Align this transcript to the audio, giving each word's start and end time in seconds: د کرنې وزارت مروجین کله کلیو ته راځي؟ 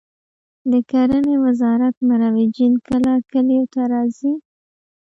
د 0.71 0.73
کرنې 0.91 1.35
وزارت 1.45 1.95
مروجین 2.09 2.73
کله 2.87 3.13
کلیو 3.31 3.63
ته 3.73 3.81
راځي؟ 3.93 4.33